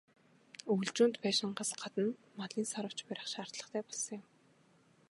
Өвөлжөөнд 0.71 1.15
байшингаас 1.23 1.71
гадна 1.81 2.07
малын 2.39 2.65
"саравч" 2.71 2.99
барих 3.07 3.27
шаардлагатай 3.33 3.81
болсон 3.85 4.15
юм. 4.19 4.23